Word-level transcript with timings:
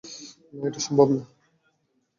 না, 0.53 0.63
এটা 0.67 0.79
সম্ভব 0.79 1.07
না। 1.09 1.23